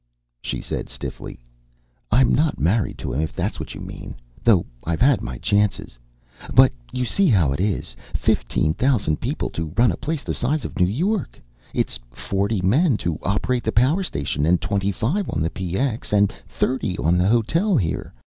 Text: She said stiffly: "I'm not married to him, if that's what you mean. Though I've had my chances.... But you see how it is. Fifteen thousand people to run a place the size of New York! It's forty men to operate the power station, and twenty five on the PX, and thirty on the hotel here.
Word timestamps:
She 0.41 0.61
said 0.61 0.89
stiffly: 0.89 1.39
"I'm 2.11 2.33
not 2.33 2.59
married 2.59 2.97
to 2.97 3.13
him, 3.13 3.21
if 3.21 3.33
that's 3.33 3.59
what 3.59 3.75
you 3.75 3.81
mean. 3.81 4.15
Though 4.43 4.65
I've 4.83 4.99
had 4.99 5.21
my 5.21 5.37
chances.... 5.37 5.99
But 6.55 6.71
you 6.91 7.05
see 7.05 7.27
how 7.27 7.51
it 7.51 7.59
is. 7.59 7.95
Fifteen 8.15 8.73
thousand 8.73 9.21
people 9.21 9.51
to 9.51 9.71
run 9.77 9.91
a 9.91 9.95
place 9.97 10.23
the 10.23 10.33
size 10.33 10.65
of 10.65 10.79
New 10.79 10.87
York! 10.87 11.39
It's 11.75 11.99
forty 12.09 12.61
men 12.63 12.97
to 12.97 13.19
operate 13.21 13.63
the 13.63 13.71
power 13.71 14.01
station, 14.01 14.43
and 14.43 14.59
twenty 14.59 14.91
five 14.91 15.29
on 15.29 15.39
the 15.43 15.51
PX, 15.51 16.13
and 16.13 16.33
thirty 16.47 16.97
on 16.97 17.19
the 17.19 17.27
hotel 17.29 17.77
here. 17.77 18.11